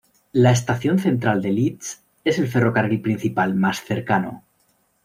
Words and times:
La 0.31 0.49
estación 0.49 0.97
central 0.97 1.43
de 1.43 1.51
Leeds 1.51 2.01
es 2.25 2.39
el 2.39 2.47
ferrocarril 2.47 3.01
principal 3.03 3.53
más 3.53 3.81
cercano. 3.83 4.43